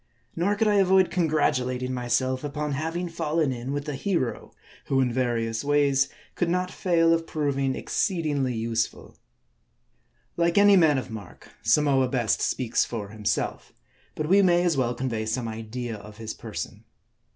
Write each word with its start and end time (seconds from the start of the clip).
Nor 0.35 0.55
could 0.55 0.67
I 0.67 0.77
avoid 0.77 1.11
congratulating 1.11 1.93
myself, 1.93 2.43
upon 2.43 2.71
having 2.71 3.07
fallen 3.07 3.51
in 3.51 3.71
with 3.71 3.87
a 3.87 3.93
hero, 3.93 4.51
who 4.85 4.99
in 4.99 5.13
various 5.13 5.63
ways, 5.63 6.09
could 6.33 6.49
not 6.49 6.71
fail 6.71 7.13
of 7.13 7.27
proving 7.27 7.75
exceed 7.75 8.25
ingly 8.25 8.57
useful. 8.57 9.15
Like 10.37 10.57
any 10.57 10.75
man 10.75 10.97
of 10.97 11.11
mark, 11.11 11.51
Samoa 11.61 12.07
best 12.07 12.41
speaks 12.41 12.83
for 12.83 13.09
himself; 13.09 13.73
but 14.15 14.27
we 14.27 14.41
may 14.41 14.63
as 14.63 14.75
well 14.75 14.95
convey 14.95 15.27
some 15.27 15.47
idea 15.47 15.97
of 15.97 16.17
his 16.17 16.33
person. 16.33 16.83